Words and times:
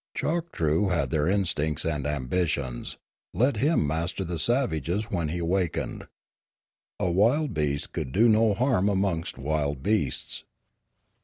Choktroo 0.17 0.89
had 0.91 1.11
their 1.11 1.27
instincts 1.27 1.85
and 1.85 2.07
ambitions; 2.07 2.97
let 3.35 3.57
him 3.57 3.85
master 3.85 4.23
the 4.23 4.39
savages 4.39 5.11
when 5.11 5.27
he 5.27 5.37
awakened. 5.37 6.07
A 6.99 7.11
wild 7.11 7.53
beast 7.53 7.93
could 7.93 8.11
do 8.11 8.27
no 8.27 8.55
harm 8.55 8.89
amongst 8.89 9.37
wild 9.37 9.83
beasts. 9.83 10.43